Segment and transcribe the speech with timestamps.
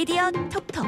[0.00, 0.86] 미디어 톡톡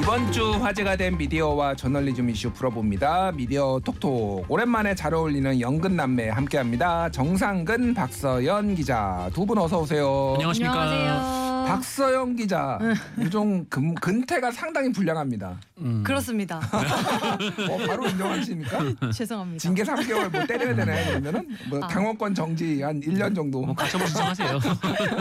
[0.00, 3.32] 이번 주 화제가 된 미디어와 저널리즘 이슈 풀어봅니다.
[3.32, 7.10] 미디어 톡톡 오랜만에 잘 어울리는 연근 남매 함께합니다.
[7.10, 10.34] 정상근, 박서연 기자 두 분 어서 오세요.
[10.34, 11.37] 안녕하십니까.
[11.68, 12.78] 박서연 기자
[13.18, 15.60] 요즘 근, 근태가 상당히 불량합니다.
[15.78, 16.56] 음, 그렇습니다.
[16.58, 18.78] 어, 바로 인정하십니까?
[19.12, 19.60] 죄송합니다.
[19.60, 21.06] 징계 3개월 뭐 때려야 되나요?
[21.20, 21.88] 그러면은 뭐 아.
[21.88, 23.60] 당원권 정지 한 1년 정도.
[23.60, 24.58] 뭐 가처분 신청하세요.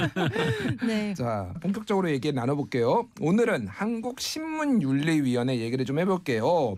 [0.88, 1.14] 네.
[1.14, 3.08] 자, 본격적으로 얘기 나눠볼게요.
[3.20, 6.78] 오늘은 한국신문윤리위원회 얘기를 좀 해볼게요.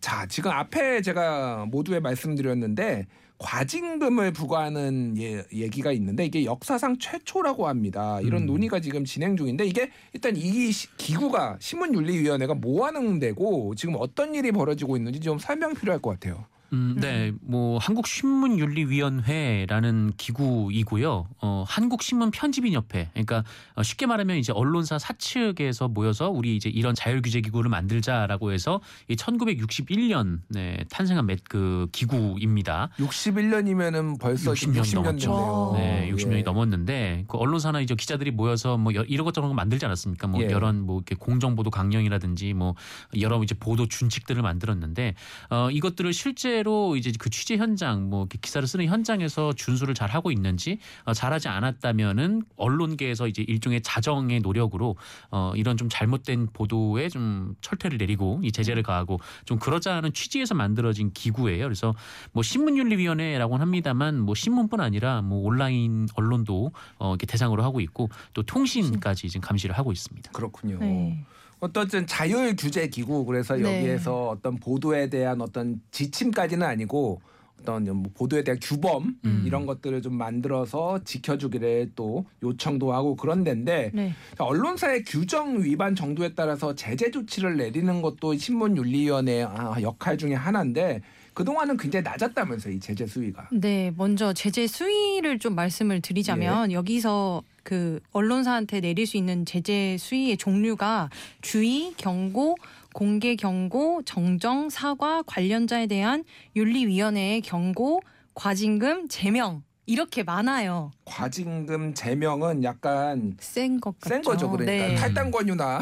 [0.00, 3.06] 자, 지금 앞에 제가 모두에 말씀드렸는데
[3.38, 8.20] 과징금을 부과하는 예, 얘기가 있는데 이게 역사상 최초라고 합니다.
[8.20, 8.46] 이런 음.
[8.46, 14.34] 논의가 지금 진행 중인데 이게 일단 이 시- 기구가 신문윤리위원회가 뭐 하는 데고 지금 어떤
[14.34, 16.46] 일이 벌어지고 있는지 좀 설명 필요할 것 같아요.
[16.72, 21.26] 음, 네, 뭐 한국신문윤리위원회라는 기구이고요.
[21.40, 23.10] 어, 한국신문 편집인협회.
[23.12, 23.44] 그러니까
[23.74, 29.16] 어, 쉽게 말하면 이제 언론사 사측에서 모여서 우리 이제 이런 자율규제 기구를 만들자라고 해서 이
[29.16, 32.90] 1961년 네, 탄생한 몇그 기구입니다.
[32.98, 35.72] 61년이면은 벌써 60년 60년 넘었죠.
[35.76, 36.42] 네, 60년이 예.
[36.42, 40.26] 넘었는데 그 언론사나 이제 기자들이 모여서 뭐 여- 이런 것저런 거 만들지 않았습니까?
[40.26, 40.50] 뭐 예.
[40.50, 42.74] 여러 뭐 이렇게 공정보도 강령이라든지 뭐
[43.20, 45.14] 여러 이제 보도 준칙들을 만들었는데
[45.50, 50.30] 어 이것들을 실제 로 이제 그 취재 현장 뭐 기사를 쓰는 현장에서 준수를 잘 하고
[50.30, 54.96] 있는지 어, 잘하지 않았다면은 언론계에서 이제 일종의 자정의 노력으로
[55.30, 60.54] 어 이런 좀 잘못된 보도에 좀 철퇴를 내리고 이 제재를 가하고 좀 그러자 하는 취지에서
[60.54, 61.64] 만들어진 기구예요.
[61.64, 61.94] 그래서
[62.32, 68.42] 뭐 신문윤리위원회라고는 합니다만 뭐 신문뿐 아니라 뭐 온라인 언론도 어 이렇게 대상으로 하고 있고 또
[68.42, 70.32] 통신까지 지금 감시를 하고 있습니다.
[70.32, 70.78] 그렇군요.
[70.78, 71.24] 네.
[71.60, 73.62] 어떤 자율 규제 기구 그래서 네.
[73.62, 77.20] 여기에서 어떤 보도에 대한 어떤 지침까지는 아니고
[77.60, 79.42] 어떤 뭐 보도에 대한 규범 음.
[79.44, 84.14] 이런 것들을 좀 만들어서 지켜주기를 또 요청도 하고 그런 데인데 네.
[84.38, 91.02] 언론사의 규정 위반 정도에 따라서 제재 조치를 내리는 것도 신문윤리위원회 아, 역할 중에 하나인데
[91.34, 93.48] 그 동안은 굉장히 낮았다면서 이 제재 수위가.
[93.52, 96.00] 네, 먼저 제재 수위를 좀 말씀을 예.
[96.00, 101.10] 드리자면 여기서 그 언론사한테 내릴 수 있는 제재 수위의 종류가
[101.42, 102.56] 주의, 경고,
[102.94, 106.24] 공개 경고, 정정, 사과, 관련자에 대한
[106.56, 108.00] 윤리위원회의 경고,
[108.32, 110.92] 과징금, 제명 이렇게 많아요.
[111.04, 114.14] 과징금 제명은 약간 센 것 같죠.
[114.14, 114.94] 센 거죠 그러니까 네.
[114.94, 115.80] 탈당 권유나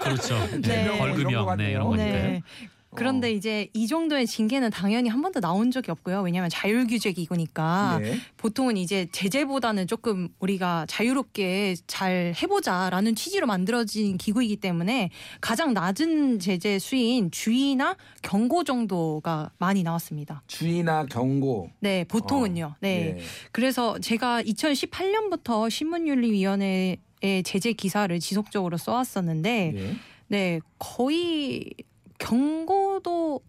[0.00, 0.34] 그렇죠.
[0.60, 0.82] 네.
[0.82, 1.56] 이런 거 벌금형 같네요.
[1.68, 2.12] 네, 이런 거니까요.
[2.12, 2.42] 네.
[2.94, 6.20] 그런데 이제 이 정도의 징계는 당연히 한 번도 나온 적이 없고요.
[6.22, 8.18] 왜냐하면 자율 규제 기구니까 네.
[8.36, 15.10] 보통은 이제 제재보다는 조금 우리가 자유롭게 잘 해보자라는 취지로 만들어진 기구이기 때문에
[15.40, 20.42] 가장 낮은 제재 수위인 주의나 경고 정도가 많이 나왔습니다.
[20.46, 21.70] 주의나 경고.
[21.80, 22.74] 네, 보통은요.
[22.80, 23.16] 네.
[23.16, 23.22] 예.
[23.52, 26.98] 그래서 제가 2018년부터 신문윤리위원회의
[27.44, 29.96] 제재 기사를 지속적으로 써왔었는데, 예.
[30.28, 31.70] 네, 거의
[32.22, 33.40] 경고도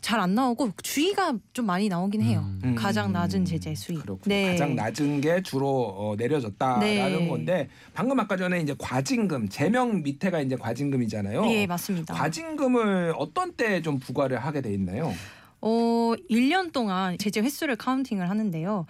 [0.00, 2.42] 잘 안 나오고 주의가 좀 많이 나오긴 해요.
[2.64, 2.74] 음.
[2.74, 3.96] 가장 낮은 제재 수위.
[3.98, 4.34] 그렇군요.
[4.34, 4.52] 네.
[4.52, 6.80] 가장 낮은 게 주로 어, 내려졌다라는
[7.18, 7.28] 네.
[7.28, 11.44] 건데 방금 아까 전에 이제 과징금 제명 밑에가 이제 과징금이잖아요.
[11.50, 12.14] 예, 맞습니다.
[12.14, 15.12] 과징금을 어떤 때 좀 부과를 하게 돼 있나요?
[15.60, 15.68] 어,
[16.30, 18.86] 1년 동안 제재 횟수를 카운팅을 하는데요.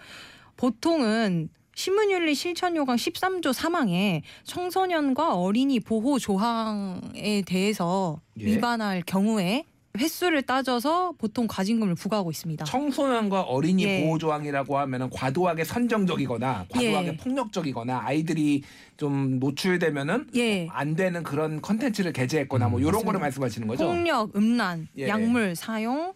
[0.55, 8.47] 보통은 신문윤리 실천 요강 13조 3항에 청소년과 어린이 보호 조항에 대해서 예.
[8.47, 9.63] 위반할 경우에
[9.97, 12.65] 횟수를 따져서 보통 과징금을 부과하고 있습니다.
[12.65, 14.03] 청소년과 어린이 예.
[14.03, 17.15] 보호 조항이라고 하면은 과도하게 선정적이거나 과도하게 예.
[17.15, 18.63] 폭력적이거나 아이들이
[18.97, 20.67] 좀 노출되면은 예.
[20.71, 23.05] 안 되는 그런 컨텐츠를 게재했거나 뭐 음, 이런.
[23.05, 23.87] 거를 말씀하시는 거죠?
[23.87, 25.07] 폭력, 음란, 예.
[25.07, 26.11] 약물 사용,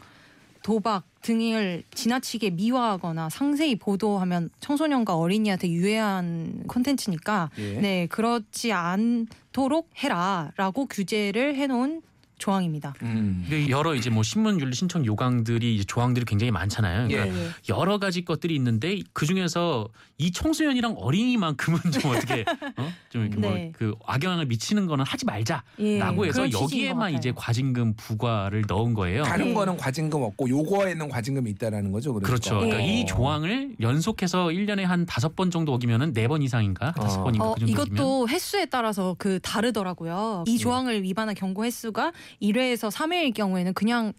[0.64, 7.80] 도박 등을 지나치게 미화하거나 상세히 보도하면 청소년과 어린이한테 유해한 콘텐츠니까 예.
[7.80, 12.02] 네 그렇지 않도록 해라라고 규제를 해놓은
[12.48, 12.94] 조항입니다.
[13.04, 13.48] 음.
[13.70, 17.08] 여러 이제 뭐 신문 윤리 신청 요강들이 이제 조항들이 굉장히 많잖아요.
[17.08, 17.50] 그러니까 예.
[17.70, 19.88] 여러 가지 것들이 있는데 그 중에서
[20.18, 22.44] 이 청소년이랑 어린이만큼은 좀 어떻게
[22.78, 22.92] 어?
[23.10, 23.72] 좀 이렇게 네.
[23.80, 27.14] 뭐그 악영향을 미치는 거는 하지 말자라고 예, 해서 여기에만.
[27.14, 29.24] 이제 과징금 부과를 넣은 거예요.
[29.24, 29.54] 다른 예.
[29.54, 32.12] 거는 과징금 없고 요거에는 과징금이 있다라는 거죠.
[32.14, 32.28] 그러니까.
[32.28, 32.56] 그렇죠.
[32.56, 33.00] 그러니까 예.
[33.02, 37.24] 이 조항을 연속해서 1년에 한 다섯 번 정도 어기면은 네 번 이상인가 다섯 어.
[37.26, 40.44] 번인가 어, 그 정도 어기면 이것도 횟수에 따라서 그 다르더라고요.
[40.48, 40.58] 이 예.
[40.58, 44.14] 조항을 위반한 경고 횟수가 1회에서 3회일 경우에는 그냥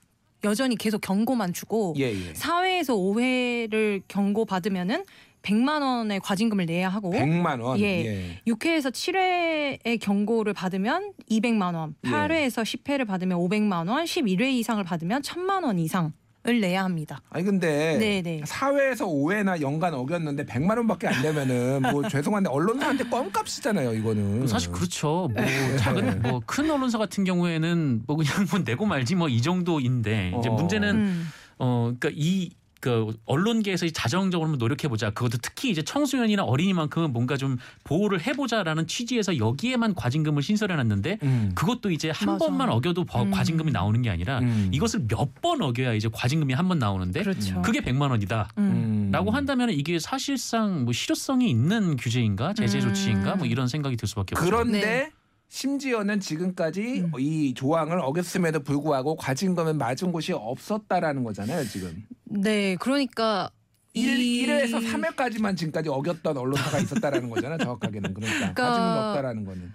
[0.45, 2.33] 여전히 계속 경고만 주고 예, 예.
[2.33, 5.05] 4회에서 5회를 경고 받으면은
[5.43, 7.79] 100만 원의 과징금을 내야 하고 100만 원.
[7.79, 7.85] 예.
[8.05, 8.41] 예.
[8.47, 12.09] 6회에서 7회의 경고를 받으면 200만 원, 예.
[12.09, 16.13] 8회에서 10회를 받으면 500만 원, 11회 이상을 받으면 1000만 원 이상
[16.53, 17.21] 내야 합니다.
[17.31, 18.41] 아니 근데 네, 네.
[18.45, 24.47] 사회에서 오해나 연간 어겼는데 100만 원밖에 안 되면은 뭐 죄송한데 언론사한테 껌값이잖아요, 이거는.
[24.47, 25.29] 사실 그렇죠.
[25.33, 25.77] 뭐 네.
[25.79, 30.49] 작은 뭐 큰 언론사 같은 경우에는 뭐 그냥 뭐 내고 말지 뭐 이 정도인데 이제
[30.49, 30.53] 어.
[30.53, 31.29] 문제는 음.
[31.59, 32.51] 어 그러니까 이
[32.85, 35.09] 그 언론계에서 자정적으로 노력해 보자.
[35.09, 41.53] 그것도 특히 이제 청소년이나 어린이만큼은 뭔가 좀 보호를 해보자라는 취지에서 여기에만 과징금을 신설해 놨는데 음.
[41.55, 42.45] 그것도 이제 한 맞아.
[42.45, 43.31] 번만 어겨도 버- 음.
[43.31, 44.69] 과징금이 나오는 게 아니라 음.
[44.71, 47.63] 이것을 몇 번 어겨야 이제 과징금이 한 번 나오는데 그렇죠.
[47.63, 48.49] 그게 100만 원이다.
[48.59, 48.63] 음.
[48.65, 49.09] 음.
[49.11, 52.83] 라고 한다면 이게 사실상 뭐 실효성이 있는 규제인가 제재 음.
[52.83, 54.45] 조치인가 뭐 이런 생각이 들 수밖에 없죠.
[54.45, 55.11] 그런데 네.
[55.55, 57.13] 심지어는 지금까지 음.
[57.21, 62.05] 이 조항을 어겼음에도 불구하고 과징금을 맞은 곳이 없었다라는 거잖아요, 지금.
[62.25, 63.51] 네, 그러니까
[63.93, 68.15] 1, 이- 1회에서 3회까지만 지금까지 어겼던 언론사가 있었다라는 거잖아요, 정확하게는.
[68.15, 69.73] 그러니까 그러니까- 과징금이 없다라는 거는.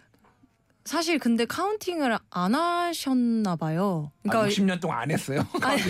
[0.83, 4.11] 사실 근데 카운팅을 안 하셨나 봐요.
[4.27, 5.45] 아, 그러니까 60년 동안 안 했어요.
[5.63, 5.81] 아니,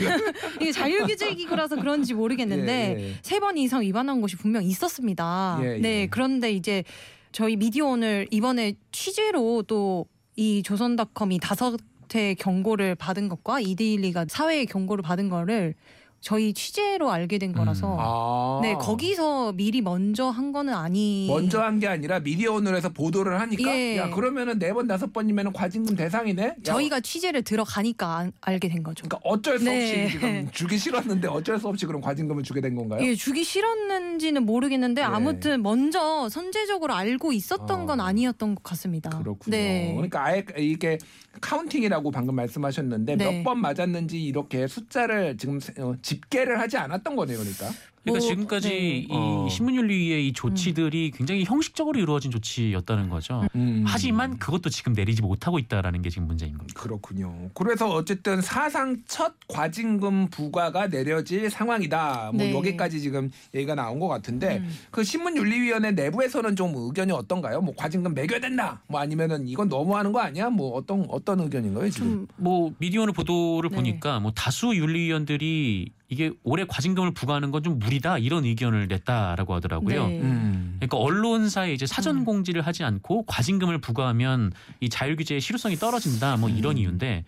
[0.61, 3.15] 이게 자율규제기구라서 그런지 모르겠는데 예, 예.
[3.23, 5.57] 세번 이상 위반한 곳이 분명 있었습니다.
[5.63, 5.79] 예, 예.
[5.79, 6.83] 네, 그런데 이제
[7.31, 10.05] 저희 미디어 오늘 이번에 취재로 또
[10.39, 11.77] 이 조선닷컴이 다섯
[12.15, 15.75] 회 경고를 받은 것과 이데일리가 사회의 경고를 받은 거를
[16.21, 18.59] 저희 취재로 알게 된 거라서 아.
[18.61, 21.27] 네 거기서 미리 먼저 한 거는 아니.
[21.27, 23.95] 먼저 한 게 아니라 미디어 오늘에서 보도를 하니까 예.
[23.97, 26.43] 야 그러면은 네 번 다섯 번이면 과징금 대상이네.
[26.43, 29.07] 야, 저희가 취재를 들어가니까 안- 알게 된 거죠.
[29.07, 30.03] 그러니까 어쩔 수 네.
[30.05, 33.01] 없이 지금 주기 싫었는데 어쩔 수 없이 그럼 과징금을 주게 된 건가요?
[33.05, 35.05] 예, 주기 싫었는지는 모르겠는데 네.
[35.07, 37.85] 아무튼 먼저 선제적으로 알고 있었던 어.
[37.85, 39.09] 건 아니었던 것 같습니다.
[39.09, 39.55] 그렇군요.
[39.55, 39.91] 네.
[39.93, 40.97] 그러니까 아예 이게
[41.39, 43.25] counting이라고 방금 말씀하셨는데 네.
[43.37, 47.71] 몇 번 맞았는지 이렇게 숫자를 지금 세- 어, 집계를 하지 않았던 거네요, 그러니까.
[48.03, 48.75] 그러니까 뭐, 지금까지 네.
[48.75, 49.47] 이 어.
[49.49, 53.45] 신문윤리위의 이 조치들이 굉장히 형식적으로 이루어진 조치였다는 거죠.
[53.55, 53.83] 음.
[53.85, 56.79] 하지만 그것도 지금 내리지 못하고 있다라는 게 지금 문제인 겁니다.
[56.79, 57.49] 그렇군요.
[57.53, 62.31] 그래서 어쨌든 사상 첫 과징금 부과가 내려질 상황이다.
[62.33, 62.53] 뭐 네.
[62.53, 64.73] 여기까지 지금 얘기가 나온 것 같은데 음.
[64.91, 67.61] 그 신문윤리위원회 내부에서는 좀 의견이 어떤가요?
[67.61, 68.81] 뭐 과징금 매겨야 된다.
[68.87, 70.49] 뭐 아니면은 이건 너무하는 거 아니야?
[70.49, 72.27] 뭐 어떤 어떤 의견인가요 지금?
[72.37, 73.75] 좀뭐 미디어오늘 보도를 네.
[73.75, 80.07] 보니까 뭐 다수 윤리위원들이 이게 올해 과징금을 부과하는 건 좀 무리다 이런 의견을 냈다라고 하더라고요.
[80.07, 80.21] 네.
[80.21, 80.77] 음.
[80.79, 82.25] 그러니까 언론사에 이제 사전 음.
[82.25, 86.77] 공지를 하지 않고 과징금을 부과하면 이 자율 규제의 실효성이 떨어진다 뭐 이런 음.
[86.77, 87.25] 이유인데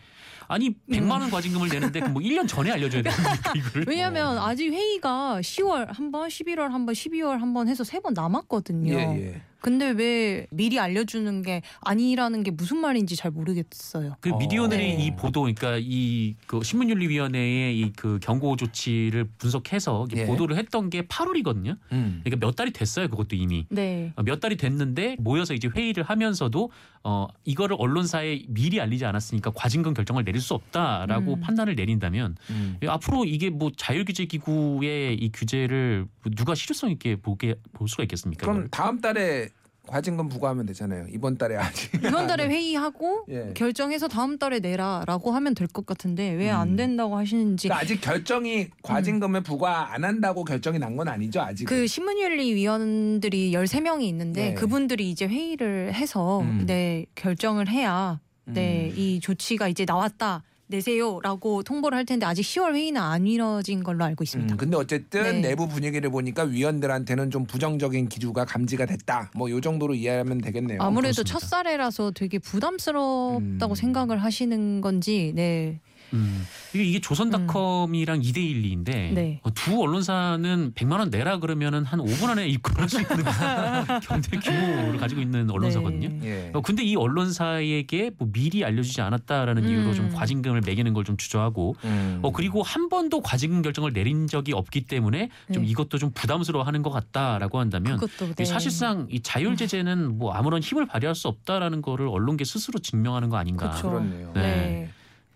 [0.48, 3.86] 아니 100만 원 과징금을 내는데 그럼 뭐 1년 전에 알려줘야 되는 겁니까 이거를?
[3.88, 4.46] 왜냐하면 어.
[4.46, 8.94] 아직 회의가 10월 한 번, 11월 한 번, 12월 한 번 해서 세 번 남았거든요.
[8.94, 9.42] 예, 예.
[9.62, 14.16] 근데 왜 미리 알려주는 게 아니라는 게 무슨 말인지 잘 모르겠어요.
[14.20, 14.38] 그 어.
[14.38, 15.06] 미디어들이 네.
[15.06, 20.26] 이 보도, 그러니까 이 그 신문윤리위원회의 이 그 경고 조치를 분석해서 예.
[20.26, 21.78] 보도를 했던 게 8월이거든요.
[21.92, 22.22] 음.
[22.24, 23.66] 그러니까 몇 달이 됐어요, 그것도 이미.
[23.70, 24.12] 네.
[24.16, 26.72] 어, 몇 달이 됐는데 모여서 이제 회의를 하면서도
[27.04, 31.40] 어 이거를 언론사에 미리 알리지 않았으니까 과징금 결정을 내릴 수 없다라고 음.
[31.42, 32.78] 판단을 내린다면 음.
[32.84, 36.06] 예, 앞으로 이게 뭐 자율규제 기구의 이 규제를
[36.36, 38.46] 누가 실효성 있게 보게 볼 수가 있겠습니까?
[38.46, 38.68] 그럼?
[38.72, 39.50] 다음 달에
[39.92, 41.06] 과징금 부과하면 되잖아요.
[41.12, 41.94] 이번 달에 아직.
[41.96, 43.52] 이번 달에 회의하고 예.
[43.54, 46.56] 결정해서 다음 달에 내라라고 하면 될 것 같은데 왜 음.
[46.56, 51.66] 안 된다고 하시는지 그러니까 아직 결정이 과징금을 부과 안 한다고 결정이 난 건 아니죠 아직.
[51.66, 54.54] 그 신문윤리 위원들이 13명이 있는데 네.
[54.54, 56.64] 그분들이 이제 회의를 해서 음.
[56.68, 60.44] 네, 결정을 해야 네, 이 조치가 이제 나왔다.
[60.72, 64.56] 내세요라고 통보를 할 텐데 아직 10월 회의는 안 이뤄진 걸로 알고 있습니다.
[64.56, 65.50] 음, 근데 어쨌든 네.
[65.50, 69.32] 내부 분위기를 보니까 위원들한테는 좀 부정적인 기류가 감지가 됐다.
[69.36, 70.82] 뭐 요 정도로 이해하면 되겠네요.
[70.82, 71.32] 아무래도 그렇습니다.
[71.40, 73.76] 첫 사례라서 되게 부담스럽다고 음.
[73.76, 75.80] 생각을 하시는 건지 네.
[76.14, 76.46] 음.
[76.74, 79.40] 이게, 이게 조선닷컴이랑 이데일리인데 네.
[79.44, 83.18] 어, 두 언론사는 100만 원 내라 그러면은 한 5분 안에 입금할 수 있는
[84.08, 86.10] 경제 규모를 가지고 있는 언론사거든요.
[86.10, 86.20] 네.
[86.24, 86.52] 예.
[86.54, 89.70] 어, 근데 이 언론사에게 뭐 미리 알려주지 않았다라는 음.
[89.70, 92.20] 이유로 좀 과징금을 매기는 걸 좀 주저하고 음.
[92.22, 95.70] 어 그리고 한 번도 과징금 결정을 내린 적이 없기 때문에 좀 네.
[95.70, 98.00] 이것도 좀 부담스러워하는 것 같다라고 한다면
[98.36, 98.46] 네.
[98.46, 103.38] 사실상 이 자율 제재는 뭐 아무런 힘을 발휘할 수 없다라는 거를 언론계 스스로 증명하는 거
[103.38, 103.90] 아닌가 그렇죠.
[103.90, 104.32] 그렇네요.
[104.36, 104.81] 네.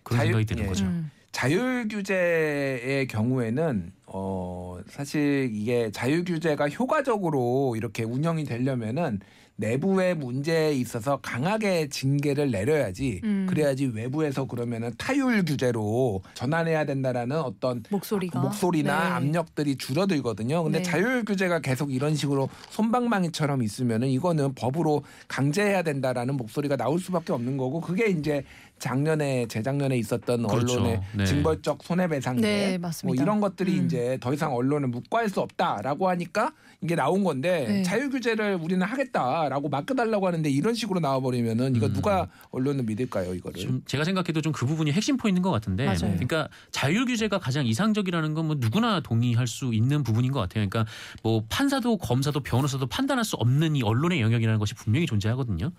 [0.06, 0.10] 네.
[0.10, 0.68] 그런 자율- 생각이 드는 예.
[0.68, 0.86] 거죠.
[0.86, 1.12] 음.
[1.32, 9.20] 자율 규제의 경우에는 어 사실 이게 자율 규제가 효과적으로 이렇게 운영이 되려면은
[9.58, 13.46] 내부의 문제에 있어서 강하게 징계를 내려야지 음.
[13.50, 19.10] 그래야지 외부에서 그러면은 타율 규제로 전환해야 된다라는 어떤 목소리가 목소리나 네.
[19.16, 20.62] 압력들이 줄어들거든요.
[20.64, 20.84] 근데 네.
[20.84, 27.56] 자율 규제가 계속 이런 식으로 손방망이처럼 있으면은 이거는 법으로 강제해야 된다라는 목소리가 나올 수밖에 없는
[27.56, 28.44] 거고 그게 이제
[28.80, 30.74] 작년에 재작년에 있었던 그렇죠.
[30.76, 31.26] 언론의 네.
[31.26, 33.24] 징벌적 손해배상제 네, 뭐 맞습니다.
[33.24, 33.86] 이런 것들이 음.
[33.86, 36.54] 이제 더 이상 언론을 묵과할 수 없다라고 하니까
[36.86, 37.84] 이게 나온 건데 네.
[37.84, 39.16] 자율 규제를 우리는 하겠다.
[39.26, 41.94] 아니다라고 맡겨달라고 하는데 이런 식으로 나와버리면은 이거 음.
[41.94, 43.60] 누가 언론을 믿을까요 이거를?
[43.62, 46.00] 좀 제가 생각해도 좀 그 부분이 핵심 포인트인 것 같은데, 맞아요.
[46.14, 50.68] 그러니까 자율 규제가 가장 이상적이라는 건 뭐 누구나 동의할 수 있는 부분인 것 같아요.
[50.70, 50.86] 그러니까
[51.24, 55.72] 뭐 판사도 검사도 변호사도 판단할 수 없는 이 언론의 영역이라는 것이 분명히 존재하거든요.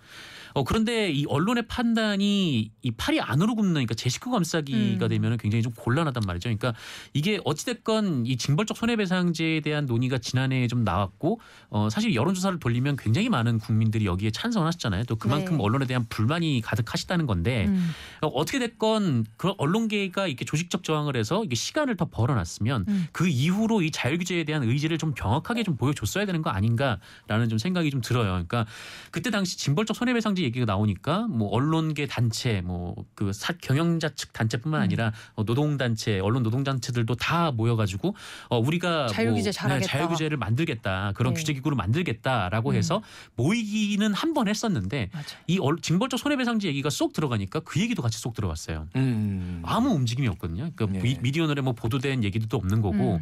[0.53, 5.09] 어 그런데 이 언론의 판단이 이 팔이 안으로 굽는 그러니까 제 식구 감싸기가 음.
[5.09, 6.49] 되면은 굉장히 좀 곤란하단 말이죠.
[6.49, 6.73] 그러니까
[7.13, 11.39] 이게 어찌됐건 이 징벌적 손해배상제에 대한 논의가 지난해에 좀나 왔고
[11.69, 15.03] 어 사실 여론조사를 돌리면 굉장히 많은 국민들이 여기에 찬성하셨잖아요.
[15.05, 15.63] 또 그만큼 네.
[15.63, 17.91] 언론에 대한 불만이 가득하시다는 건데 음.
[18.21, 23.07] 어, 어떻게 됐건 그런 언론계가 이렇게 조직적 저항을 해서 이게 시간을 더 벌어놨으면 음.
[23.11, 27.57] 그 이후로 이 자율 규제에 대한 의지를 좀 명확하게 좀 보여줬어야 되는 거 아닌가라는 좀
[27.57, 28.31] 생각이 좀 들어요.
[28.31, 28.65] 그러니까
[29.11, 34.83] 그때 당시 징벌적 손해배상제 얘기가 나오니까 뭐 언론계 단체 뭐 그 경영자 측 단체뿐만 음.
[34.83, 38.15] 아니라 어, 노동단체, 언론 노동단체들도 다 모여가지고
[38.49, 39.87] 어, 우리가 자율 규제 뭐, 잘하겠다.
[39.87, 41.39] 자율 규제를 만들겠다 그런 네.
[41.39, 42.75] 규제 기구를 만들겠다라고 음.
[42.75, 43.01] 해서
[43.35, 45.25] 모이기는 한 번 했었는데 맞아요.
[45.47, 48.87] 이 얼- 징벌적 손해배상제 얘기가 쏙 들어가니까 그 얘기도 같이 쏙 들어갔어요.
[48.95, 49.61] 음.
[49.65, 50.69] 아무 움직임이 없거든요.
[50.75, 50.99] 그러니까 네.
[51.01, 53.21] 미- 미디어널에 뭐 보도된 얘기도 또 없는 거고, 음.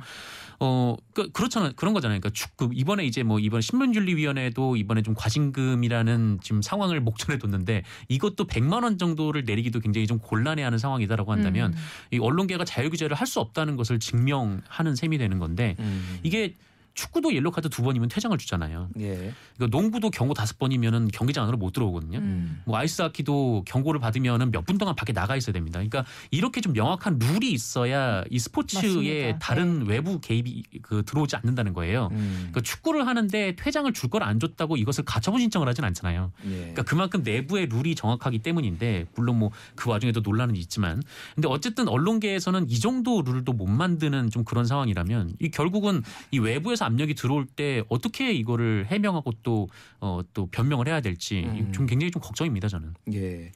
[0.60, 1.74] 어, 그, 그렇잖아요.
[1.76, 2.20] 그런 거잖아요.
[2.20, 7.84] 그러니까 축, 그 이번에 이제 뭐 이번 신문윤리위원회도 이번에 좀 과징금이라는 지금 상황을 목전에 뒀는데
[8.08, 11.78] 이것도 100만 원 정도를 내리기도 굉장히 좀 곤란해하는 상황이다라고 한다면 음.
[12.12, 16.20] 이 언론계가 자유 규제를 할 수 없다는 것을 증명하는 셈이 되는 건데 음.
[16.22, 16.54] 이게
[16.96, 18.90] 축구도 옐로 카드 두 번이면 퇴장을 주잖아요.
[19.00, 19.34] 예.
[19.58, 22.18] 그러니까 농구도 경고 다섯 번이면은 경기장 안으로 못 들어오거든요.
[22.20, 22.62] 음.
[22.66, 25.78] 뭐 아이스하키도 경고를 받으면은 몇 분 동안 밖에 나가 있어야 됩니다.
[25.78, 29.38] 그러니까 이렇게 좀 명확한 룰이 있어야 이 스포츠에.
[29.40, 32.08] 다른 외부 개입이 그 들어오지 않는다는 거예요.
[32.14, 32.50] 음.
[32.52, 36.32] 그 축구를 하는데 퇴장을 줄 걸 안 줬다고 이것을 가처분 신청을 하진 않잖아요.
[36.46, 36.50] 예.
[36.58, 41.02] 그러니까 그만큼 내부의 룰이 정확하기 때문인데 물론 뭐 그 와중에도 논란은 있지만
[41.36, 46.85] 근데 어쨌든 언론계에서는 이 정도 룰도 못 만드는 좀 그런 상황이라면 이 결국은 이 외부에서
[46.86, 49.68] 압력이 들어올 때 어떻게 이거를 해명하고 또
[50.00, 51.72] 어, 또 변명을 해야 될지 음.
[51.72, 52.94] 좀 굉장히 좀 걱정입니다 저는.
[53.14, 53.52] 예.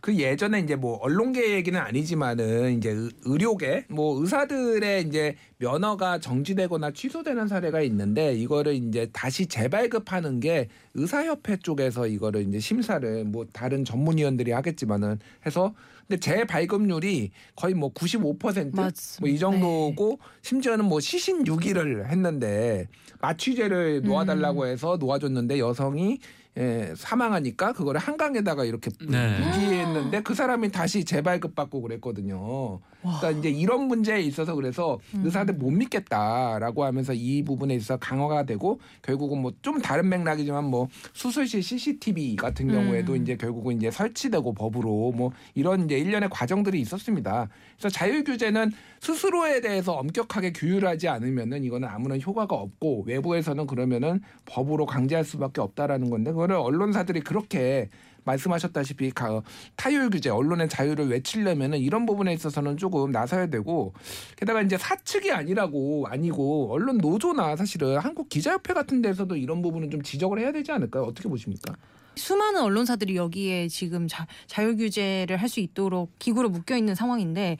[0.00, 6.90] 그 예전에 이제 뭐 언론계 얘기는 아니지만은 이제 의- 의료계 뭐 의사들의 이제 면허가 정지되거나
[6.90, 13.84] 취소되는 사례가 있는데 이거를 이제 다시 재발급하는 게 의사협회 쪽에서 이거를 이제 심사를 뭐 다른
[13.84, 15.72] 전문위원들이 하겠지만은 해서
[16.12, 19.34] 근데 재발급률이 거의 뭐 95%뭐 맞습니다.
[19.34, 22.86] 이 정도고 심지어는 뭐 시신 6일을 했는데
[23.22, 26.18] 마취제를 놓아달라고 해서 놓아줬는데 여성이
[26.58, 29.38] 예, 사망하니까 그거를 한강에다가 이렇게 네.
[29.38, 32.80] 유기했는데 그 사람이 다시 재발급 받고 그랬거든요.
[33.00, 35.22] 그러니까 이제 이런 문제에 있어서 그래서 음.
[35.24, 40.88] 의사들 못 믿겠다라고 하면서 이 부분에 있어서 강화가 되고 결국은 뭐 좀 다른 맥락이지만 뭐
[41.12, 43.22] 수술실 CCTV 같은 경우에도 음.
[43.22, 47.48] 이제 결국은 이제 설치되고 법으로 뭐 이런 이제 일련의 과정들이 있었습니다.
[47.78, 54.86] 그래서 자율 규제는 스스로에 대해서 엄격하게 규율하지 않으면은 이거는 아무런 효과가 없고 외부에서는 그러면은 법으로
[54.86, 57.88] 강제할 수밖에 없다라는 건데 그거를 언론사들이 그렇게
[58.22, 59.42] 말씀하셨다시피 가-
[59.74, 63.92] 타율 규제, 언론의 자유를 외치려면은 이런 부분에 있어서는 조금 나서야 되고
[64.36, 70.02] 게다가 이제 사측이 아니라고 아니고 언론 노조나 사실은 한국 기자협회 같은 데서도 이런 부분은 좀
[70.02, 71.02] 지적을 해야 되지 않을까요?
[71.02, 71.74] 어떻게 보십니까?
[72.14, 77.56] 수많은 언론사들이 여기에 지금 자, 자율 규제를 할 수 있도록 기구로 묶여 있는 상황인데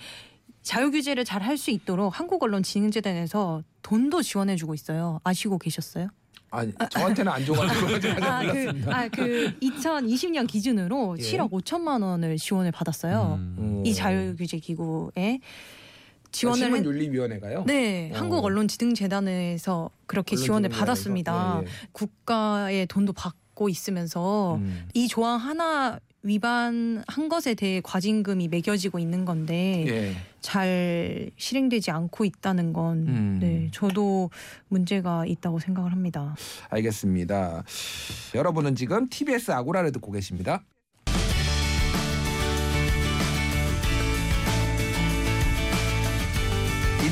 [0.63, 5.21] 자율 규제를 잘 할 수 있도록 한국 언론 진흥재단에서 돈도 지원해주고 있어요.
[5.25, 6.09] 아시고 계셨어요?
[6.51, 8.97] 아니 저한테는 안 줘가지고 아직 아, 그, 몰랐습니다.
[8.97, 11.23] 아, 그 2020년 기준으로 예.
[11.23, 13.39] 7억 5천만 원을 지원을 받았어요.
[13.41, 13.57] 음.
[13.59, 13.83] 음.
[13.87, 15.41] 이 자율 규제 기구에
[16.31, 17.65] 지원을 했, 신문윤리위원회가요.
[17.67, 18.17] 네, 어.
[18.19, 20.69] 한국 언론지능재단에서 그렇게 지원을?
[20.71, 21.61] 받았습니다.
[21.63, 21.71] 예, 예.
[21.93, 24.89] 국가의 돈도 받고 있으면서 음.
[24.95, 30.17] 이 조항 하나 위반한 것에 대해 과징금이 매겨지고 있는 건데 예.
[30.41, 33.39] 잘 실행되지 않고 있다는 건 음.
[33.41, 34.31] 네, 저도
[34.69, 36.35] 문제가 있다고 생각을 합니다.
[36.69, 37.65] 알겠습니다.
[38.35, 40.65] 여러분은 지금 TBS 아고라를 듣고 계십니다.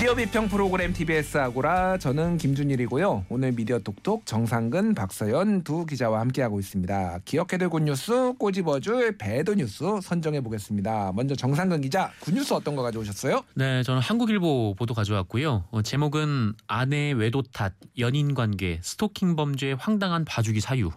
[0.00, 3.26] 미디어 비평 프로그램 TBS 아고라 저는 김준일이고요.
[3.28, 7.18] 오늘 미디어 톡톡 정상근, 박서연 두 기자와 함께하고 있습니다.
[7.26, 11.12] 기억해둘 굿뉴스 꼬집어줄 배도 뉴스 선정해 보겠습니다.
[11.14, 13.42] 먼저 정상근 기자 굿뉴스 어떤 거 가져오셨어요?
[13.52, 15.64] 네, 저는 한국일보 보도 가져왔고요.
[15.70, 20.90] 어, 제목은 아내 외도 탓, 연인 관계, 스토킹 범죄 황당한 봐주기 사유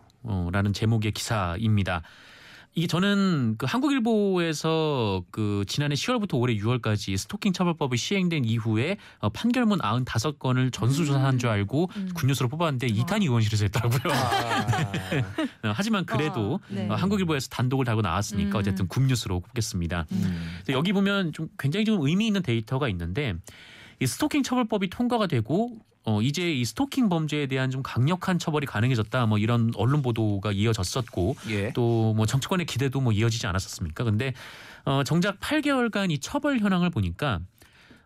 [0.53, 2.03] 라는 제목의 기사입니다.
[2.75, 9.79] 이게 저는 그 한국일보에서 그 지난해 10월부터 올해 6월까지 스토킹 처벌법이 시행된 이후에 어, 판결문
[9.79, 12.09] 95건을 전수조사한 줄 알고 음.
[12.15, 12.91] 군뉴스로 뽑았는데 와.
[12.91, 14.13] 이탄희 의원실에서 했더라고요.
[14.13, 16.89] 아, 어, 하지만 그래도 아, 네.
[16.89, 18.59] 어, 한국일보에서 단독을 달고 나왔으니까 음.
[18.59, 20.07] 어쨌든 군뉴스로 뽑겠습니다.
[20.11, 20.59] 음.
[20.69, 23.35] 여기 보면 좀 굉장히 좀 의미 있는 데이터가 있는데
[23.99, 29.25] 이 스토킹 처벌법이 통과가 되고 어 이제 이 스토킹 범죄에 대한 좀 강력한 처벌이 가능해졌다.
[29.25, 31.71] 뭐 이런 언론 보도가 이어졌었고 예.
[31.73, 34.03] 또뭐 정치권의 기대도 뭐 이어지지 않았었습니까?
[34.03, 34.33] 근데
[34.83, 37.39] 어 정작 8개월간 이 처벌 현황을 보니까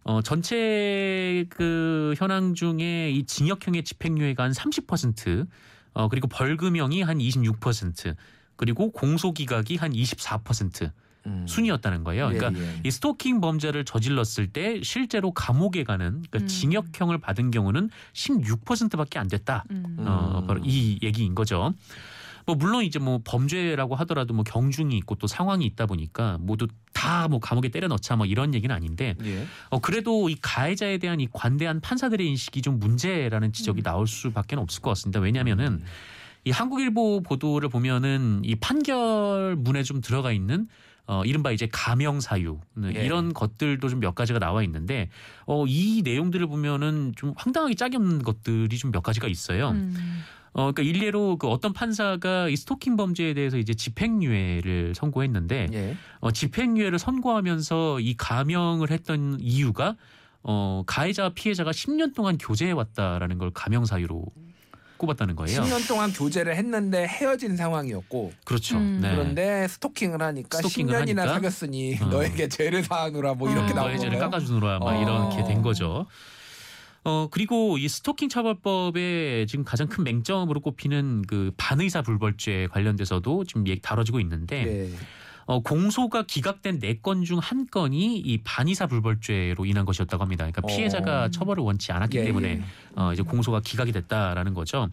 [0.04, 5.48] 어 전체 그 현황 중에 이 징역형의 집행유예가 한 30%,
[5.94, 8.16] 어 그리고 벌금형이 한 26%,
[8.56, 10.90] 그리고 공소 기각이 한 24% 음.
[11.48, 12.30] 순이었다는 거예요.
[12.34, 12.82] 예, 그러니까 예.
[12.84, 16.48] 이 스토킹 범죄를 저질렀을 때 실제로 감옥에 가는 그러니까 음.
[16.48, 19.64] 징역형을 받은 경우는 16%밖에 안 됐다.
[19.72, 19.98] 음.
[20.00, 20.48] 어, 음.
[20.48, 21.74] 바로 이 얘기인 거죠.
[22.46, 27.28] 뭐 물론 이제 뭐 범죄라고 하더라도 뭐 경중이 있고 또 상황이 있다 보니까 모두 다
[27.28, 29.46] 뭐 감옥에 때려 넣자 뭐 이런 얘기는 아닌데 예.
[29.70, 33.84] 어 그래도 이 가해자에 대한 이 관대한 판사들의 인식이 좀 문제라는 지적이 음.
[33.84, 35.20] 나올 수밖에 없을 것 같습니다.
[35.20, 35.84] 왜냐하면은 음.
[36.46, 40.68] 이 한국일보 보도를 보면은 이 판결문에 좀 들어가 있는
[41.08, 43.06] 어 이른바 이제 가명 사유 네, 예.
[43.06, 45.10] 이런 것들도 좀 몇 가지가 나와 있는데
[45.46, 49.70] 어 이 내용들을 보면은 좀 황당하게 짝이 없는 것들이 좀 몇 가지가 있어요.
[49.72, 49.96] 음.
[50.54, 55.96] 어 그러니까 일례로 그 어떤 판사가 이 스토킹 범죄에 대해서 이제 집행유예를 선고했는데 예.
[56.20, 59.96] 어 집행유예를 선고하면서 이 가명을 했던 이유가
[60.44, 64.26] 어 가해자 피해자가 10년 동안 교제해 왔다라는 걸 가명 사유로
[64.98, 65.62] 꼽았다는 거예요.
[65.62, 68.78] 10년 동안 교제를 했는데 헤어진 상황이었고 그렇죠.
[68.78, 69.00] 음.
[69.02, 69.12] 네.
[69.12, 71.34] 그런데 스토킹을 하니까 스토킹을 10년이나 하니까?
[71.34, 72.06] 사귀었으니 어.
[72.08, 73.76] 너에게 죄를 사하노라 뭐 이렇게 음.
[73.76, 74.30] 나오는 너의 죄를 거예요.
[74.32, 75.02] 깎아주노라 막 어.
[75.02, 76.06] 이렇게 된 거죠.
[77.04, 83.66] 어 그리고 이 스토킹 처벌법의 지금 가장 큰 맹점으로 꼽히는 그 반의사 불벌죄 관련돼서도 지금
[83.68, 84.90] 얘기 다뤄지고 있는데 네.
[85.48, 90.44] 어 공소가 기각된 네 건 중 한 건이 이 반의사 불벌죄로 인한 것이었다고 합니다.
[90.44, 90.68] 그러니까 어.
[90.68, 92.64] 피해자가 처벌을 원치 않았기 예, 때문에 예.
[92.96, 94.90] 어 이제 공소가 기각이 됐다라는 거죠.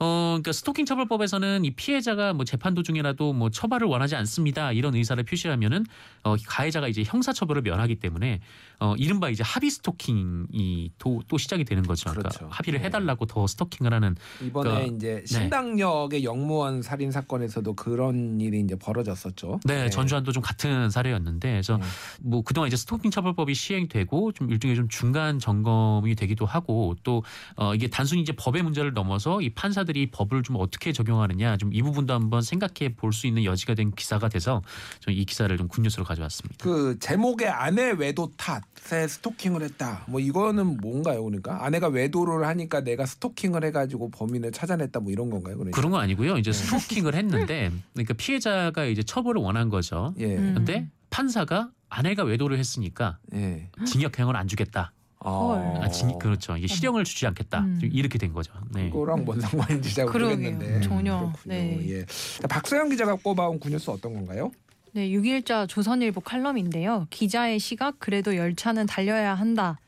[0.00, 4.72] 어, 그러니까 스토킹 처벌법에서는 이 피해자가 뭐 재판 도중이라도 뭐 처벌을 원하지 않습니다.
[4.72, 5.86] 이런 의사를 표시하면은
[6.24, 8.40] 어, 가해자가 이제 형사 처벌을 면하기 때문에
[8.80, 12.10] 어, 이른바 이제 합의 스토킹이 또, 또 시작이 되는 거죠.
[12.10, 12.48] 그러니까 그렇죠.
[12.50, 12.86] 합의를 네.
[12.86, 19.60] 해달라고 더 스토킹을 하는 이번에 그러니까- 이제 신당역의 영무원 살인 사건에서도 그런 일이 이제 벌어졌었죠.
[19.64, 21.84] 네, 전주환도 좀 같은 사례였는데 그래서 네.
[22.22, 27.22] 뭐 그동안 이제 스토킹 처벌법이 시행되고 좀 일종의 좀 중간 점검이 되기도 하고 또
[27.56, 31.82] 어, 이게 단순히 이제 법의 문제를 넘어서 이 판사들이 법을 좀 어떻게 적용하느냐 좀 이
[31.82, 34.60] 부분도 한번 생각해 볼 수 있는 여지가 된 기사가 돼서
[35.00, 36.56] 저는 이 기사를 좀 굿뉴스로 가져왔습니다.
[36.64, 40.04] 그 제목에 아내 외도 탓에 스토킹을 했다.
[40.08, 45.00] 뭐 이거는 뭔가요, 그러니까 아내가 외도를 하니까 내가 스토킹을 해가지고 범인을 찾아냈다.
[45.00, 45.76] 뭐 이런 건가요, 그러니까?
[45.76, 46.34] 그런 건 아니고요.
[46.34, 46.40] 네.
[46.40, 50.14] 이제 스토킹을 했는데 그러니까 피해자가 이제 처벌을 원한 거죠.
[50.18, 50.54] 예, 음.
[50.54, 53.68] 근데 판사가 아내가 외도를 했으니까 예.
[53.86, 54.92] 징역형을 안 주겠다.
[55.26, 56.54] 아, 아, 징, 그렇죠.
[56.56, 57.60] 이게 실형을 주지 않겠다.
[57.60, 57.80] 음.
[57.82, 58.52] 이렇게 된 거죠.
[58.74, 58.90] 네.
[58.90, 60.36] 그거랑 뭔 상관인지 잘 그러게요.
[60.36, 61.18] 모르겠는데 전혀.
[61.18, 61.32] 그렇군요.
[61.44, 61.80] 네.
[61.88, 62.04] 예.
[62.04, 64.50] 자, 박소영 기자가 꼽아온 구뉴스 어떤 건가요?
[64.94, 67.08] 네, 6일자 조선일보 칼럼인데요.
[67.10, 69.80] 기자의 시각 그래도 열차는 달려야 한다.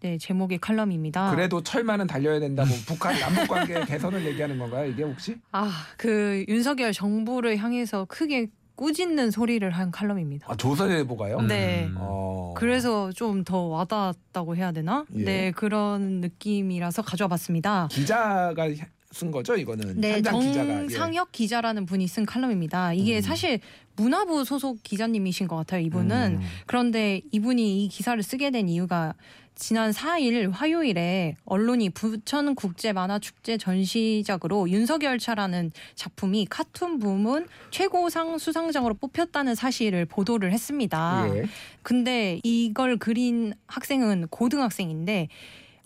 [0.00, 1.30] 네, 제목의 칼럼입니다.
[1.30, 2.64] 그래도 철만은 달려야 된다.
[2.64, 4.86] 뭐 북한 남북 관계 개선을 얘기하는 건가요?
[4.90, 5.36] 이게 혹시?
[5.52, 10.46] 아, 그 윤석열 정부를 향해서 크게 꾸짖는 소리를 한 칼럼입니다.
[10.50, 11.42] 아, 조선일보가요?
[11.42, 11.86] 네.
[11.90, 11.96] 음.
[11.98, 12.54] 어.
[12.56, 15.04] 그래서 좀 더 와닿았다고 해야 되나?
[15.16, 15.24] 예.
[15.24, 17.88] 네, 그런 느낌이라서 가져와 봤습니다.
[17.90, 18.66] 기자가
[19.16, 20.00] 쓴 거죠, 이거는.
[20.00, 20.68] 네, 현장 기자가.
[20.68, 20.78] 예.
[20.80, 22.92] 정상혁 기자라는 분이 쓴 칼럼입니다.
[22.92, 23.20] 이게 음.
[23.22, 23.60] 사실
[23.96, 26.38] 문화부 소속 기자님이신 것 같아요, 이분은.
[26.40, 26.46] 음.
[26.66, 29.14] 그런데 이분이 이 기사를 쓰게 된 이유가
[29.54, 38.94] 지난 4일 화요일에 언론이 부천 국제 만화 축제 전시작으로 윤석열차라는 작품이 카툰 부문 최고상 수상장으로
[38.94, 41.26] 뽑혔다는 사실을 보도를 했습니다.
[41.34, 41.46] 예.
[41.82, 45.28] 근데 이걸 그린 학생은 고등학생인데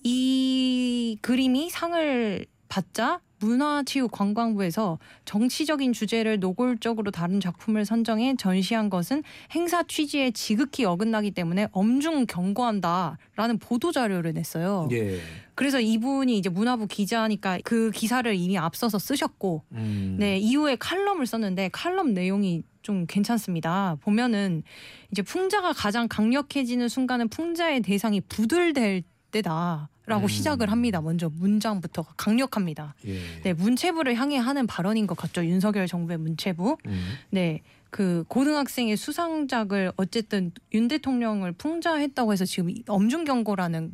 [0.02, 10.30] 이 그림이 상을 받자 문화체육관광부에서 정치적인 주제를 노골적으로 다룬 작품을 선정해 전시한 것은 행사 취지에
[10.30, 14.88] 지극히 어긋나기 때문에 엄중 경고한다라는 보도 자료를 냈어요.
[14.92, 15.18] 예.
[15.54, 20.16] 그래서 이분이 이제 문화부 기자니까 그 기사를 이미 앞서서 쓰셨고 음.
[20.18, 23.96] 네, 이후에 칼럼을 썼는데 칼럼 내용이 좀 괜찮습니다.
[24.00, 24.62] 보면은
[25.10, 29.02] 이제 풍자가 가장 강력해지는 순간은 풍자의 대상이 부들될
[29.32, 30.28] 때다 라고 음.
[30.28, 31.00] 시작을 합니다.
[31.00, 32.94] 먼저 문장부터 강력합니다.
[33.06, 33.20] 예.
[33.42, 35.44] 네, 문체부를 향해 하는 발언인 것 같죠.
[35.44, 36.76] 윤석열 정부의 문체부.
[36.86, 37.12] 음.
[37.30, 37.62] 네.
[37.90, 43.92] 그 고등학생의 수상작을 어쨌든 윤 대통령을 풍자했다고 해서 지금 엄중 경고라는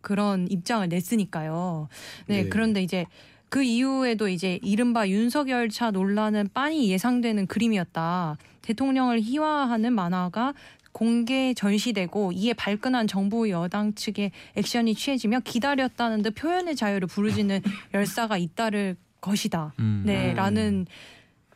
[0.00, 1.88] 그런 입장을 냈으니까요.
[2.26, 2.48] 네, 네.
[2.48, 3.06] 그런데 이제
[3.48, 8.36] 그 이후에도 이제 이른바 윤석열 차 논란은 빤히 예상되는 그림이었다.
[8.62, 10.54] 대통령을 희화하는 만화가
[10.92, 17.62] 공개 전시되고 이에 발끈한 정부 여당 측의 액션이 취해지며 기다렸다는 듯 표현의 자유를 부르짖는
[17.94, 19.74] 열사가 잇따를 것이다.
[19.78, 20.02] 음.
[20.04, 20.36] 네, 음.
[20.36, 20.86] 라는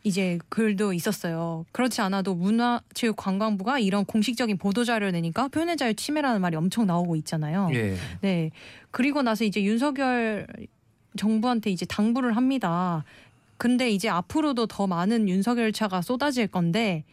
[0.04, 1.64] 이제 글도 있었어요.
[1.72, 7.70] 그렇지 않아도 문화체육관광부가 이런 공식적인 보도 자료를 내니까 표현의 자유 침해라는 말이 엄청 나오고 있잖아요.
[7.72, 7.96] 예.
[8.20, 8.50] 네.
[8.90, 10.46] 그리고 나서 이제 윤석열
[11.16, 13.02] 정부한테 이제 당부를 합니다.
[13.56, 17.04] 근데 이제 앞으로도 더 많은 윤석열 차가 쏟아질 건데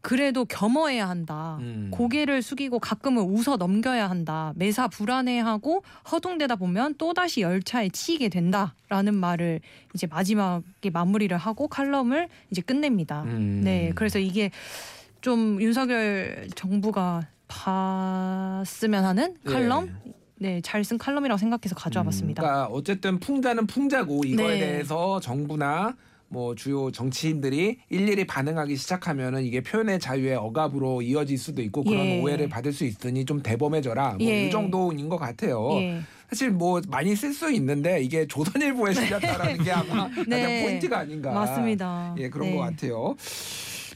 [0.00, 1.58] 그래도 겸허해야 한다.
[1.60, 1.88] 음.
[1.90, 4.52] 고개를 숙이고 가끔은 웃어 넘겨야 한다.
[4.54, 5.82] 매사 불안해하고
[6.12, 9.60] 허둥대다 보면 또다시 열차에 치이게 된다라는 말을
[9.94, 13.22] 이제 마지막에 마무리를 하고 칼럼을 이제 끝냅니다.
[13.24, 13.62] 음.
[13.64, 13.90] 네.
[13.94, 14.50] 그래서 이게
[15.20, 19.88] 좀 윤석열 정부가 봤으면 하는 칼럼?
[20.06, 20.12] 예.
[20.38, 22.42] 네, 잘 쓴 칼럼이라고 생각해서 가져와 봤습니다.
[22.42, 24.60] 음, 그러니까 어쨌든 풍자는 풍자고 이거에 네.
[24.60, 25.96] 대해서 정부나
[26.28, 32.20] 뭐 주요 정치인들이 일일이 반응하기 시작하면은 이게 표현의 자유의 억압으로 이어질 수도 있고 그런 예.
[32.20, 34.16] 오해를 받을 수 있으니 좀 대범해져라.
[34.18, 34.46] 뭐 예.
[34.46, 35.68] 이 정도인 것 같아요.
[35.74, 36.00] 예.
[36.28, 40.42] 사실 뭐 많이 쓸 수 있는데 이게 조선일보에 실렸다라는 게 아마 네.
[40.42, 41.32] 가장 포인트가 아닌가.
[41.32, 42.14] 맞습니다.
[42.18, 42.56] 예, 그런 네.
[42.56, 43.14] 것 같아요.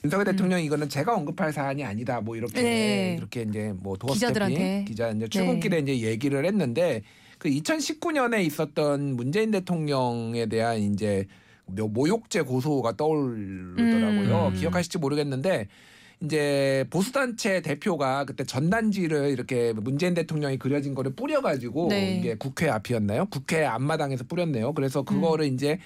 [0.05, 2.21] 윤석열 대통령 이거는 제가 언급할 사안이 아니다.
[2.21, 3.17] 뭐 이렇게 네.
[3.19, 4.85] 이렇게 이제 뭐 도어 기자들한테.
[4.87, 7.03] 기자 이제 출근길에 이제 얘기를 했는데
[7.39, 11.27] 그 2019년에 있었던 문재인 대통령에 대한 이제
[11.75, 14.49] 모- 모욕죄 고소가 떠오르더라고요.
[14.53, 14.55] 음.
[14.59, 15.69] 기억하실지 모르겠는데
[16.23, 22.17] 이제 보수단체 대표가 그때 전단지를 이렇게 문재인 대통령이 그려진 거를 뿌려가지고 네.
[22.19, 23.27] 이게 국회 앞이었나요?
[23.31, 24.75] 국회 앞마당에서 뿌렸네요.
[24.75, 25.55] 그래서 그거를 음.
[25.55, 25.79] 이제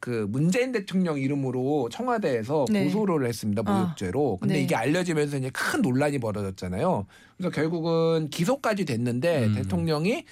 [0.00, 2.84] 그 문재인 대통령 이름으로 청와대에서 네.
[2.84, 4.38] 고소를 했습니다 아, 모욕죄로.
[4.40, 4.60] 근데 네.
[4.62, 7.06] 이게 알려지면서 이제 큰 논란이 벌어졌잖아요.
[7.36, 9.54] 그래서 결국은 기소까지 됐는데 음.
[9.54, 10.24] 대통령이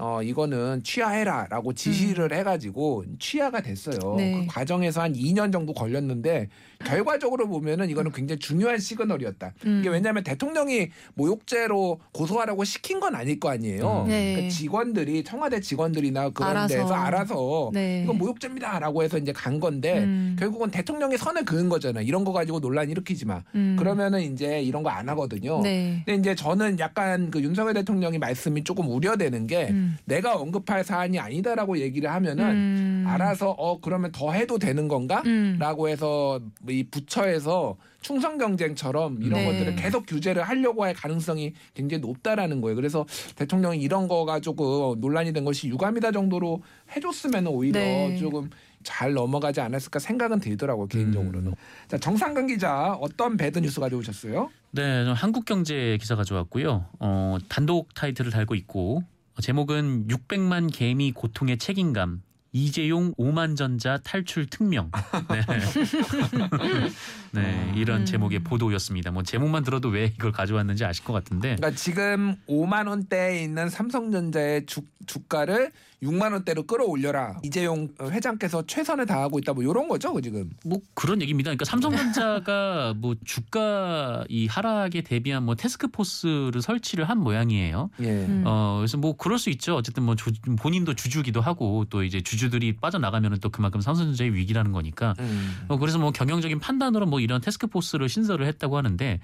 [0.00, 4.12] 어 이거는 취하해라라고 지시를 해가지고 취하가 됐어요.
[4.12, 4.16] 음.
[4.16, 4.32] 네.
[4.32, 6.48] 그 과정에서 한 2년 정도 걸렸는데
[6.84, 9.52] 결과적으로 보면은 이거는 굉장히 중요한 시그널이었다.
[9.66, 9.78] 음.
[9.80, 14.02] 이게 왜냐하면 대통령이 모욕죄로 고소하라고 시킨 건 아닐 거 아니에요.
[14.04, 14.08] 음.
[14.08, 14.32] 네.
[14.34, 16.74] 그러니까 직원들이 청와대 직원들이나 그런 알아서.
[16.74, 18.02] 데서 알아서 네.
[18.04, 20.36] 이건 모욕죄입니다라고 해서 이제 간 건데 음.
[20.38, 22.04] 결국은 대통령이 선을 그은 거잖아요.
[22.04, 23.42] 이런 거 가지고 논란 일으키지 마.
[23.54, 23.76] 음.
[23.78, 25.60] 그러면은 이제 이런 거 안 하거든요.
[25.62, 26.02] 네.
[26.04, 29.96] 근데 이제 저는 약간 그 윤석열 대통령이 말씀이 조금 우려되는 게 음.
[30.04, 33.04] 내가 언급할 사안이 아니다라고 얘기를 하면은 음.
[33.06, 35.22] 알아서 어 그러면 더 해도 되는 건가?
[35.26, 35.56] 음.
[35.60, 36.40] 라고 해서
[36.70, 39.46] 이 부처에서 충성 경쟁처럼 이런 네.
[39.46, 42.76] 것들을 계속 규제를 하려고 할 가능성이 굉장히 높다라는 거예요.
[42.76, 43.04] 그래서
[43.36, 46.62] 대통령이 이런 거 가지고 논란이 된 것이 유감이다 정도로
[46.96, 48.16] 해줬으면 오히려 네.
[48.16, 48.50] 조금
[48.82, 51.48] 잘 넘어가지 않았을까 생각은 들더라고요 개인적으로는.
[51.48, 51.54] 음.
[51.88, 54.50] 자 정상근 기자 어떤 배드 뉴스 가져오셨어요?
[54.70, 56.86] 네, 한국경제 기사 가져왔고요.
[56.98, 59.02] 어, 단독 타이틀을 달고 있고
[59.36, 62.22] 어, 제목은 600만 개미 고통의 책임감.
[62.52, 64.90] 이재용 5만 전자 탈출 특명.
[65.30, 65.40] 네.
[67.32, 68.04] 네, 이런 음.
[68.06, 69.10] 제목의 보도였습니다.
[69.10, 71.56] 뭐 제목만 들어도 왜 이걸 가져왔는지 아실 것 같은데.
[71.56, 75.70] 그러니까 지금 5만 원대에 있는 삼성전자의 주, 주가를
[76.02, 77.38] 6만 원대로 끌어올려라.
[77.42, 79.52] 이재용 회장께서 최선을 다하고 있다.
[79.52, 80.48] 뭐 이런 거죠, 그 지금.
[80.64, 81.48] 뭐 그런 얘기입니다.
[81.48, 87.90] 그러니까 삼성전자가 뭐 주가 이 하락에 대비한 뭐 테스크포스를 설치를 한 모양이에요.
[88.00, 88.06] 예.
[88.24, 88.44] 음.
[88.46, 89.76] 어 그래서 뭐 그럴 수 있죠.
[89.76, 95.14] 어쨌든 뭐 주- 본인도 주주기도 하고 또 이제 주주들이 빠져나가면은 또 그만큼 삼성전자의 위기라는 거니까.
[95.18, 95.64] 음.
[95.68, 99.20] 어 그래서 뭐 경영적인 판단으로 뭐 이런 테스크포스를 신설을 했다고 하는데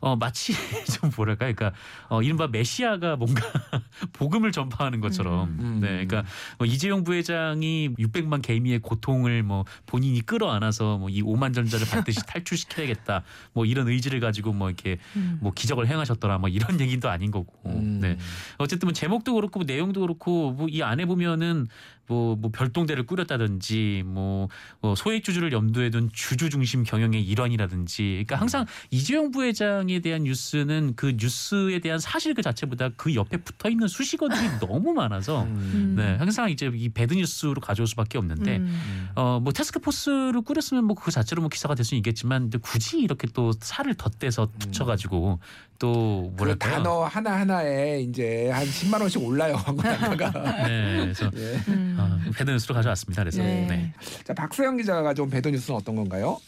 [0.00, 0.54] 어 마치
[0.98, 1.72] 좀 뭐랄까 그러니까
[2.08, 3.42] 어 이른바 메시아가 뭔가
[4.14, 5.78] 복음을 전파하는 것처럼 음.
[5.80, 6.24] 네 그러니까
[6.58, 13.22] 뭐 이재용 부회장이 600만 개미의 고통을 뭐 본인이 끌어안아서 뭐 이 5만 전자를 반드시 탈출시켜야겠다
[13.52, 15.38] 뭐 이런 의지를 가지고 뭐 이렇게 음.
[15.42, 18.00] 뭐 기적을 행하셨더라 뭐 이런 얘기도 아닌 거고 음.
[18.00, 18.16] 네
[18.58, 21.66] 어쨌든 뭐 제목도 그렇고 뭐 내용도 그렇고 뭐 이 안에 보면은
[22.10, 24.48] 뭐, 뭐 별동대를 꾸렸다든지 뭐,
[24.80, 30.94] 뭐 소액 주주를 염두에 둔 주주 중심 경영의 일환이라든지 그러니까 항상 이재용 부회장에 대한 뉴스는
[30.96, 35.94] 그 뉴스에 대한 사실 그 자체보다 그 옆에 붙어 있는 수식어들이 너무 많아서 음.
[35.96, 39.08] 네 항상 이제 이 배드 뉴스로 가져올 수밖에 없는데 음.
[39.16, 43.52] 어뭐 테스크포스를 꾸렸으면 뭐 그 자체로 뭐 기사가 될 수는 있겠지만 근데 굳이 이렇게 또
[43.58, 45.40] 살을 덧대서 붙여가지고
[45.80, 46.74] 또그 뭐랄까요?
[46.74, 50.66] 단어 하나 하나에 이제 한 10만 원씩 올라요 광고 단가가.
[50.66, 51.60] 네, 그래서 예.
[51.68, 51.96] 음.
[52.00, 53.22] 아, 배드 뉴스로 가져왔습니다.
[53.22, 53.66] 그래서 네.
[53.68, 53.92] 네.
[54.24, 56.40] 자 박수영 기자가 가져온 배드 뉴스는 어떤 건가요?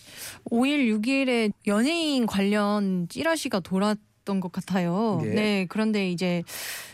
[0.46, 5.20] 5일 6일에 연예인 관련 찌라시가 돌았 던 것 같아요.
[5.24, 5.28] 예.
[5.30, 6.44] 네, 그런데 이제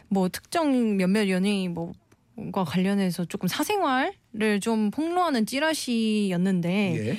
[0.08, 1.92] 뭐 특정 몇몇 연예인 뭐
[2.52, 7.18] 과 관련해서 조금 사생활을 좀 폭로하는 찌라시였는데, 예.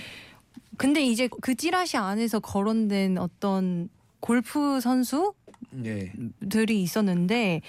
[0.77, 3.89] 근데 이제 그 찌라시 안에서 거론된 어떤
[4.21, 5.33] 골프 선수들이
[5.85, 6.73] 예.
[6.73, 7.61] 있었는데,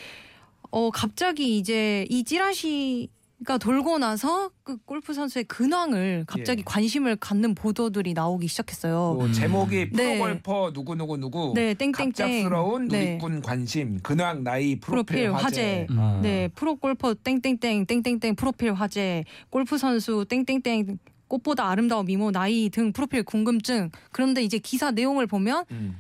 [0.71, 3.09] 어 갑자기 이제 이 찌라시
[3.47, 6.65] 가 돌고 나서 그 골프 선수의 근황을 갑자기 예.
[6.65, 9.15] 관심을 갖는 보도들이 나오기 시작했어요.
[9.15, 10.19] 뭐 제목이 네.
[10.19, 11.53] 프로골퍼 누구 누구 누구.
[11.55, 11.93] 네, 땡땡땡.
[12.11, 13.13] 갑작스러운 네.
[13.13, 15.87] 누리꾼 관심 근황 나이 프로필, 프로필 화제.
[15.87, 15.87] 화제.
[15.89, 16.21] 음.
[16.23, 22.93] 네, 프로 골퍼 땡땡땡 땡땡땡 프로필 화제, 골프 선수 땡땡땡 꽃보다 아름다워 미모 나이 등
[22.93, 25.99] 프로필 궁금증 그런데 이제 기사 내용을 보면 음.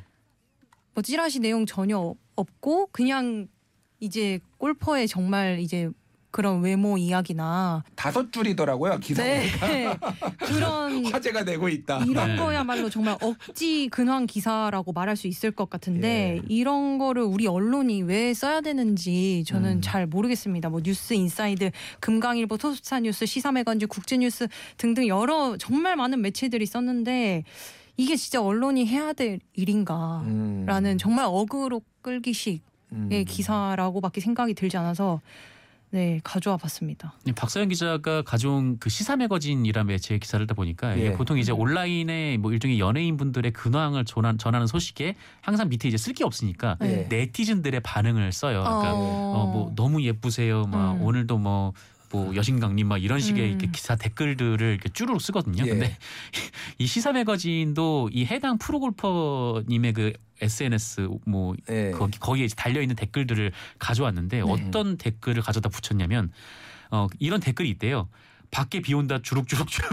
[0.92, 3.48] 뭐 찌라시 내용 전혀 없고 그냥
[3.98, 5.88] 이제 골퍼의 정말 이제
[6.30, 9.48] 그런 외모 이야기나 다섯 줄이더라고요 기사 네
[10.38, 12.04] 그런 화제가 되고 있다.
[12.04, 12.36] 이런 네.
[12.36, 16.42] 거야말로 정말 억지 근황 기사라고 말할 수 있을 것 같은데 예.
[16.48, 19.80] 이런 거를 우리 언론이 왜 써야 되는지 저는 음.
[19.80, 20.68] 잘 모르겠습니다.
[20.68, 27.44] 뭐 뉴스 인사이드, 금강일보, 토스타 뉴스, 시사매건지, 국제뉴스 등등 여러 정말 많은 매체들이 썼는데
[27.96, 30.98] 이게 진짜 언론이 해야 될 일인가라는 음.
[30.98, 32.62] 정말 어그로 끌기식
[32.92, 33.24] 의 음.
[33.24, 35.20] 기사라고밖에 생각이 들지 않아서
[35.92, 37.14] 네 가져와 봤습니다.
[37.24, 41.12] 네, 박서영 기자가 가져온 그 시사 매거진이라는 매체의 기사를 다 보니까 예.
[41.12, 46.12] 보통 이제 온라인에 뭐 일종의 연예인 분들의 근황을 전한, 전하는 소식에 항상 밑에 이제 쓸
[46.12, 47.06] 게 없으니까 네.
[47.08, 48.62] 네티즌들의 반응을 써요.
[48.62, 50.66] 그러니까 어, 뭐 너무 예쁘세요.
[50.66, 51.02] 막 음.
[51.02, 51.72] 오늘도 뭐.
[52.12, 53.48] 뭐 여신강님 막 이런 식의 음.
[53.50, 55.64] 이렇게 기사 댓글들을 이렇게 쭈루룩 쓰거든요.
[55.64, 55.70] 예.
[55.70, 55.96] 근데
[56.78, 61.92] 이 시사 매거진도 이 해당 프로골퍼님의 그 SNS 뭐 예.
[61.92, 64.42] 거기 거기에 이제 달려 있는 댓글들을 가져왔는데 네.
[64.42, 66.32] 어떤 댓글을 가져다 붙였냐면
[66.90, 68.08] 어 이런 댓글이 있대요.
[68.50, 69.90] 밖에 비 온다 주룩주룩주룩.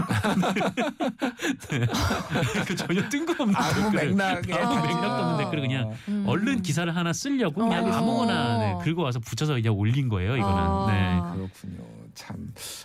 [1.70, 1.86] 네.
[2.66, 4.82] 그 전혀 뜬금없는 아무 댓글을 맥락에 아무 아.
[4.82, 6.24] 맥락도 없는 댓글을 그냥 음.
[6.26, 7.94] 얼른 기사를 하나 쓰려고 그냥 어.
[7.94, 10.36] 아무거나 네, 긁어 와서 붙여서 그냥 올린 거예요.
[10.36, 10.88] 이거는.
[10.88, 11.20] 네.
[11.22, 11.34] 아.
[11.36, 11.97] 그렇군요.
[12.18, 12.36] 참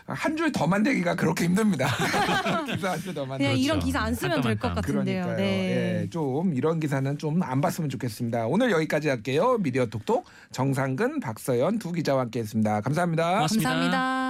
[0.06, 1.86] 한 줄 더 만들기가 그렇게 힘듭니다.
[2.70, 3.46] 기사 한 줄 더 만들.
[3.46, 3.78] 그냥 이런.
[3.80, 5.24] 기사 안 쓰면 될 것 같은데요.
[5.24, 5.36] 그러니까요.
[5.36, 6.02] 네.
[6.04, 8.46] 예, 좀 이런 기사는 좀 안 봤으면 좋겠습니다.
[8.46, 9.56] 오늘 여기까지 할게요.
[9.60, 12.80] 미디어 톡톡 정상근, 박서연 두 기자와 함께했습니다.
[12.82, 13.32] 감사합니다.
[13.34, 13.70] 고맙습니다.
[13.70, 14.21] 감사합니다.